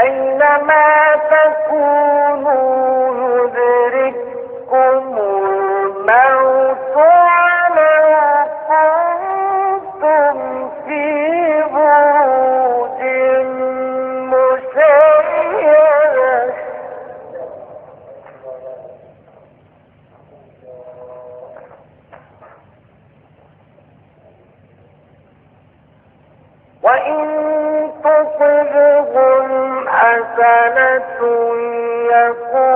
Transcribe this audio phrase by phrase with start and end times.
[0.00, 0.84] أينما
[1.30, 2.64] تكونوا
[3.44, 10.36] يدرككم الموت ولو كنتم
[10.86, 13.00] في بوت
[14.30, 15.74] مسيرة
[26.82, 27.53] وإن
[30.14, 31.18] حسنة
[32.12, 32.73] يكون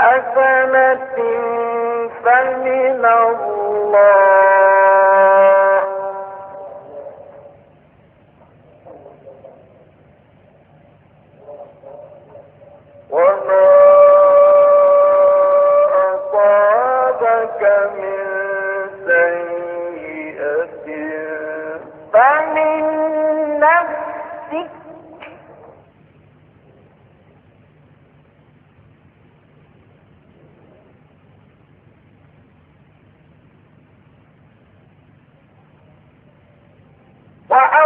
[0.00, 1.16] حسنة
[2.24, 4.49] فمن الله.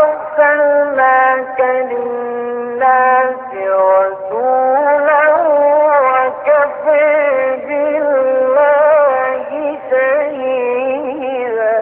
[0.04, 5.25] أرسلناك للناس رسولا
[6.06, 9.48] وكفى بالله
[9.91, 11.75] شهيدا.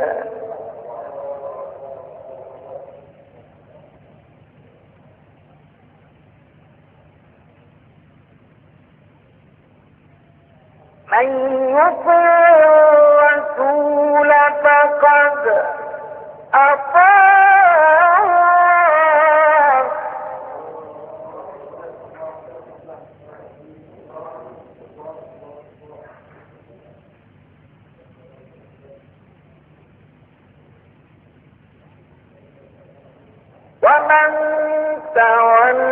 [11.12, 11.28] من
[11.77, 13.91] يطع الرسول
[33.92, 34.30] ومن
[35.14, 35.91] تولى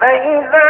[0.00, 0.69] فإذا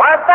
[0.00, 0.28] وَفَ